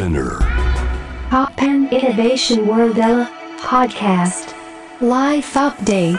[0.00, 0.38] Spinner.
[1.28, 2.96] Pop and Innovation World
[3.58, 4.54] Podcast.
[5.02, 6.18] Life Update.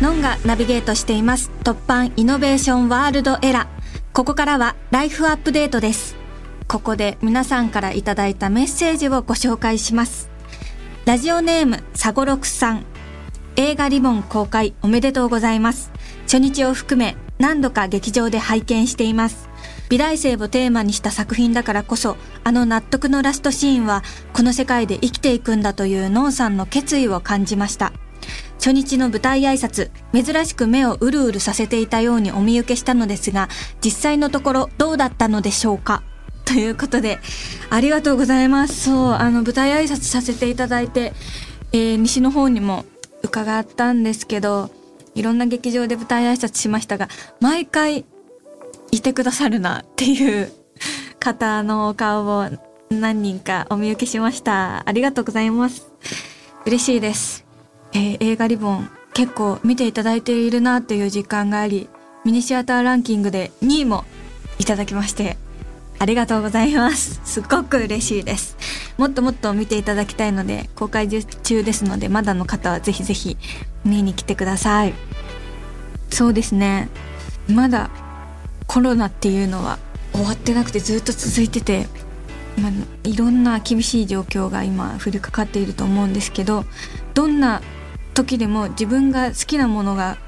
[0.00, 1.50] ノンがナビゲートしています。
[1.62, 3.68] 突版イノベーションワールドエラ
[4.14, 6.16] ここからはライフアップデートです。
[6.66, 10.30] ここで皆さんからいただいたメッセージをご紹介します。
[11.04, 12.86] ラジオネームサゴロクさん。
[13.56, 15.92] 映画リボン公開おめでとうございます。
[16.22, 19.48] 初日を含め何度か劇場で拝見しています
[19.88, 27.92] 美大生をテーマにした作品だからこそあの納得のラストシーンはこの世界で生きていくんだというノンさんの決意を感じました
[28.58, 33.48] 初日の舞台挨拶、珍しく目をうるうるさせていたようにお見受けしたのですが、
[33.82, 36.02] 実際のところどうだったのでしょうか？
[36.44, 37.20] ということで、
[37.70, 38.90] ありがとうございます。
[38.90, 41.12] そう、あの、舞台挨拶させていただいて、
[41.72, 42.84] えー、西の方にも
[43.22, 44.70] 伺ったんですけど、
[45.14, 47.08] いろんな劇場で舞台挨拶しましたが、
[47.40, 48.04] 毎回
[48.90, 50.52] いてくださるなっていう
[51.18, 52.48] 方のお顔を
[52.90, 54.88] 何人かお見受けしました。
[54.88, 55.90] ありがとうございます。
[56.64, 57.44] 嬉しいです。
[57.92, 61.88] えー、映画リボン結構見ていただいているなっていう実感があり、
[62.24, 64.04] ミニシアターランキングで2位も
[64.58, 65.36] いただきまして、
[65.98, 67.20] ありがとうございます。
[67.24, 68.56] すごく嬉しいです。
[68.96, 73.36] もっともっと見ていただきたいので、公開中ですので、まだの方はぜひぜひ
[73.84, 74.94] 見に来てください。
[76.10, 76.88] そうですね。
[77.48, 77.90] まだ
[78.68, 79.78] コロナっていうのは
[80.12, 81.88] 終わってなくてずっと続いてて、
[82.60, 86.64] まあ、いろんな厳しい状況が今降りかかっていると思うんですけど
[87.14, 87.62] どんな
[88.14, 90.18] 時でも自分が好きなものが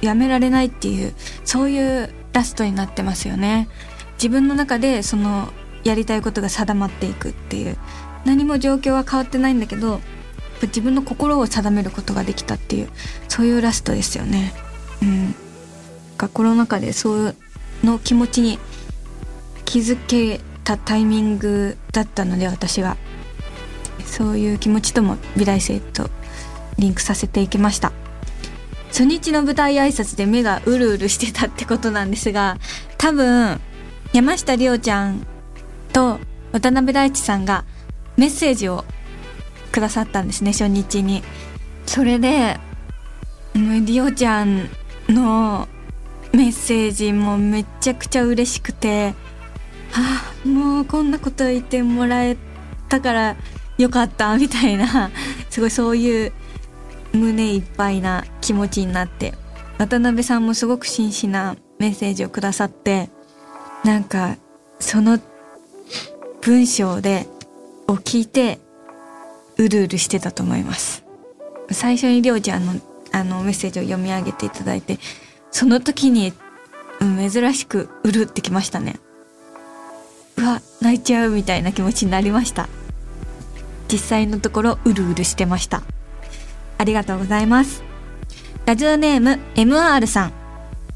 [0.00, 3.68] やめられないっていうそういうラストになってますよね。
[4.14, 5.52] 自分の中でその
[5.84, 7.76] やりたいことが定まっていくっていう
[8.24, 10.00] 何も状況は変わってないんだけど
[10.62, 12.88] 自分の心を定めることができたっていう
[13.28, 14.54] そういうラストですよね。
[15.02, 15.34] うん。
[16.26, 17.36] コロナ禍でそう
[17.84, 18.58] の気持ちに
[19.64, 22.96] 気づけたタイミングだったので私が
[24.04, 26.10] そういう気持ちとも美大生と
[26.78, 27.92] リンクさせていきました。
[28.88, 32.56] 初日の舞台挨拶で目がうるうるしてたってことなんですが
[32.96, 33.60] 多分
[34.12, 35.26] 山下りおちゃん
[35.92, 36.18] と
[36.52, 37.64] 渡辺大地さんが
[38.16, 38.84] メッセージを
[39.70, 41.22] くださったんですね初日に。
[41.86, 42.58] それで
[43.54, 44.68] りおちゃん
[45.08, 45.68] の
[46.38, 49.12] メッセージもめちゃくちゃ嬉しくて
[49.92, 52.36] あもうこんなこと言ってもらえ
[52.88, 53.36] たから
[53.76, 55.10] よかったみたいな
[55.50, 56.32] すごいそういう
[57.12, 59.34] 胸いっぱいな気持ちになって
[59.78, 63.10] 渡辺さんもすごく真摯なメッセージをくださって
[63.82, 64.36] なんか
[64.78, 65.18] その
[66.40, 67.26] 文章で
[67.88, 68.60] を聞いて
[69.56, 71.02] うるうるしてたと思います。
[71.72, 72.74] 最初にりょうちゃんの
[73.10, 75.00] あのメッセージを読み上げていただいて
[75.50, 76.32] その時に、
[77.00, 78.98] うん、珍しくうるってきましたね。
[80.36, 82.68] うわ泣いちゃうみたいな気持ちになりました。
[83.90, 85.82] 実際のところうるうるしてました。
[86.78, 87.82] ありがとうございます。
[88.66, 90.32] ラジオネーム MR さん。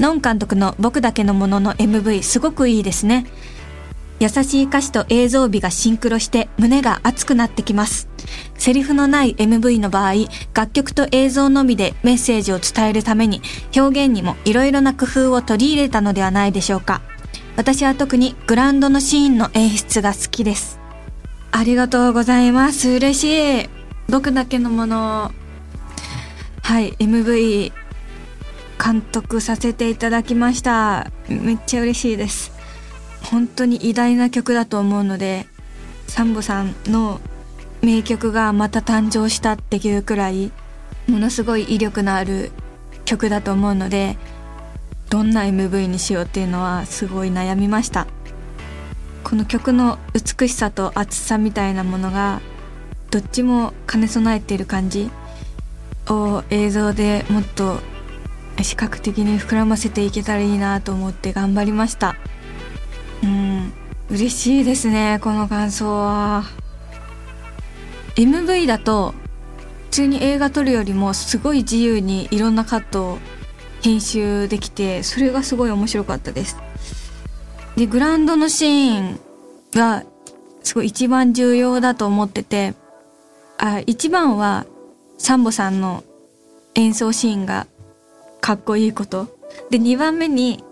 [0.00, 3.26] ノン監督の僕だけのものの MV すごくいいですね。
[4.20, 8.08] 優しい歌詞と映像美がシンクロして胸が熱くなってきます
[8.54, 10.12] セリフのない MV の場合、
[10.54, 13.40] 楽曲と映像のみでメッセージを伝えるために
[13.74, 17.00] 表現にも色々な工夫を取り入れたのではないでしょうか。
[17.56, 20.78] 私は特にグランドのシーンの演出が好きです。
[21.52, 22.90] ありがとうございます。
[22.90, 23.68] 嬉しい。
[24.08, 25.32] 僕だけのもの
[26.62, 27.72] はい、MV
[28.82, 31.10] 監督させていただきました。
[31.28, 32.59] めっちゃ嬉しいです。
[33.22, 35.46] 本当に偉大な曲だと思うので、
[36.06, 37.20] サンボさんの
[37.82, 40.52] 名曲がまた誕生したっていうくらい
[41.08, 42.50] ものすごい威力のある
[43.04, 44.16] 曲だと思うので
[45.08, 48.06] どんな MV にしようっていうのはすごい悩みました。
[49.24, 52.40] この曲の美しさと厚さみたいなものが
[53.10, 55.10] どっちも兼ね備えている感じ
[56.08, 57.78] を映像でもっと
[58.62, 62.16] 視覚的に膨らませていけたらいいなと思って頑張りました。
[64.10, 66.42] 嬉しいですねこの感想は。
[68.16, 69.14] MV だと
[69.84, 73.18] 普通に映画撮るよりもすごい自由にいろんなカットを
[73.82, 76.56] 編集できてそれがすごい面白かったです。
[77.76, 79.20] でグラウンドのシーン
[79.72, 80.04] が
[80.62, 82.74] すごい一番重要だと思ってて
[83.58, 84.66] あ一番は
[85.18, 86.02] サンボさんの
[86.74, 87.68] 演奏シーンが
[88.40, 89.38] かっこいいこと。
[89.70, 90.64] で2番目に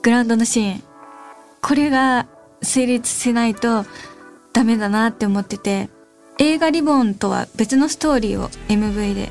[0.00, 0.82] グラウンドのシーン。
[1.60, 2.26] これが
[2.62, 3.84] 成立しないと
[4.52, 5.88] ダメだなって思ってて
[6.38, 9.30] 映画リボンとは別のストーリーを MV で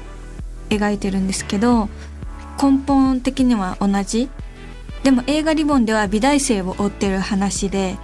[0.70, 1.90] 描いてるんですけど
[2.62, 4.30] 根本的には同じ。
[5.04, 7.98] でも映画リボンでは美大生を追ってる話で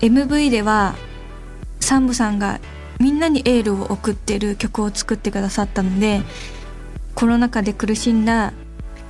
[0.00, 0.94] MV では
[1.80, 2.60] サンボさんが
[3.00, 6.20] みんなにエールを送ってる曲を作ってくださったので
[7.14, 8.52] コロナ禍で苦しんだ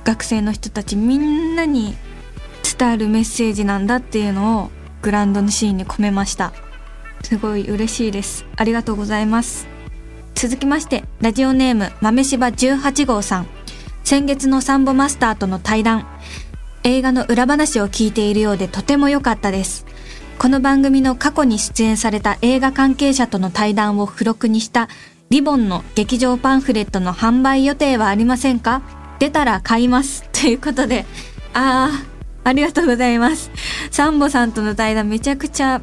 [0.05, 1.95] 学生の人たちみんなに
[2.77, 6.53] 伝わるメッセージなんだっていうのをグランドのシーンに込めました。
[7.23, 8.45] すごい嬉しいです。
[8.55, 9.67] ありがとうございます。
[10.35, 13.47] 続きましてラジオネーム豆柴18号さん。
[14.03, 16.07] 先月のサンボマスターとの対談。
[16.83, 19.85] 映画の裏話を聞いているようでとても良かったです。
[20.37, 24.89] この番組の過去に出演された映画関係者との対談を付録にした
[25.29, 28.81] リボンの劇場パンフレットの販売予定はありませんか？
[29.17, 30.29] 出たら買います。
[30.33, 31.05] ということで、
[31.53, 32.14] あー、
[32.45, 33.49] ありがとうございます。
[33.89, 35.81] サンボさんとの対談めちゃくちゃ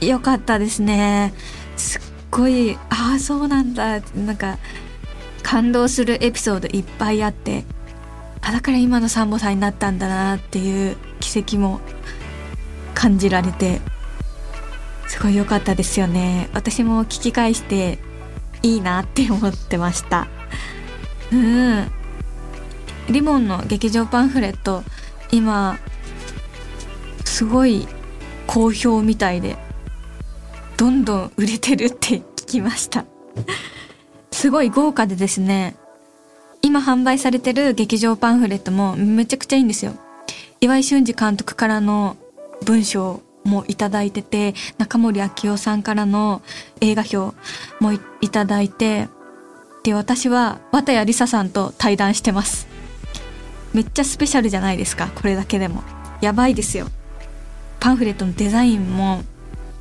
[0.00, 1.34] 良かったですね。
[1.76, 4.00] すっごい、ああ、そうなんだ。
[4.16, 4.58] なんか、
[5.42, 7.64] 感動するエピソードいっぱいあって、
[8.40, 11.80] あ、だから今のサンボさんになったんだなっていう奇跡も
[12.94, 13.82] 感じられて、
[15.08, 16.48] すごい良かったですよね。
[16.54, 17.98] 私も聞き返して
[18.62, 20.26] いいなって思ってました。
[21.30, 21.90] うん。
[23.10, 24.82] リボンの劇場パンフレット
[25.34, 25.80] 今
[27.24, 27.88] すごい
[28.46, 29.56] 好評みたいで
[30.76, 33.04] どんどん売れてるって聞きました。
[34.30, 35.74] すごい豪華でですね
[36.62, 39.96] 今販売されてる劇場パンフレットもめちゃくちゃいいんですよ。
[40.60, 42.16] 岩井俊二監督からの
[42.64, 46.42] 文章もいただいてて中森明夫さんからの
[46.80, 47.36] 映画表
[47.80, 49.08] もいただいて
[49.82, 52.73] で私は綿谷りささんと対談してます。
[53.74, 55.10] めっちゃスペシャルじゃないですか。
[55.14, 55.82] これだけでも。
[56.20, 56.86] やばいですよ。
[57.80, 59.22] パンフレットのデザインも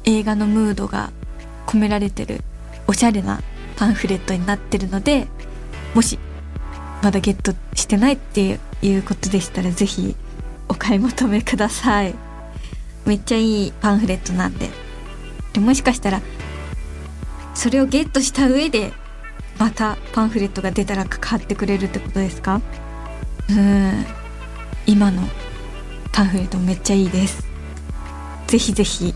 [0.04, 1.12] 映画のムードが
[1.68, 2.42] 込められてる。
[2.88, 3.40] おしゃれな
[3.78, 5.28] パンフレットになってるので
[5.95, 6.19] もし
[7.01, 10.16] まだゲットしてないっていうことでしたら是非
[10.68, 12.13] お買い求めください。
[13.06, 14.69] めっちゃいいパンフレットなんで。
[15.54, 16.22] でもしかしたら
[17.54, 18.92] それをゲットした上で
[19.60, 22.60] またパンフレットが出たら買ってくれるってことですか？
[23.55, 24.05] うん。
[24.85, 25.23] 今の
[26.11, 27.45] パンフレットめっちゃいいです。
[28.47, 29.13] ぜひぜひ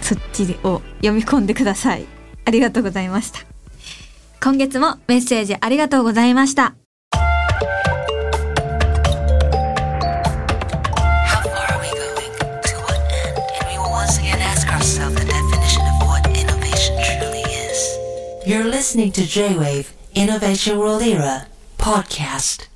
[0.00, 2.06] そっちを読み込んでください。
[2.44, 3.54] ありがとうございました。
[4.44, 6.74] 今月もメッセージありがとうございました
[18.44, 21.46] 「You're listening to J-Wave Innovation World Era
[21.78, 22.73] podcast.